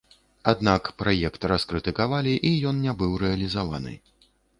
Аднак 0.51 0.87
праект 1.01 1.43
раскрытыкавалі, 1.51 2.33
і 2.49 2.51
ён 2.71 2.79
не 2.87 2.93
быў 3.03 3.13
рэалізаваны. 3.25 3.93